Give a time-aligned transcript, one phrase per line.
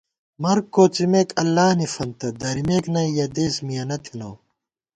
[0.41, 4.29] مر کوڅِمېک اللہ نی فنتہ، درِمېک نئ یَہ دېس مِیَنہ تھنہ